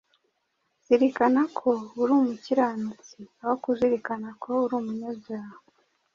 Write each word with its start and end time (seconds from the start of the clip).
Zirikana 0.85 1.41
ko 1.57 1.69
uri 2.01 2.11
umukiranutsi, 2.19 3.19
aho 3.41 3.53
kuzirikana 3.63 4.27
ko 4.41 4.49
uri 4.63 4.73
umunyabyaha 4.79 5.57